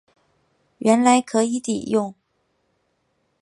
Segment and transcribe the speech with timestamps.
[0.79, 2.15] 原来可以抵用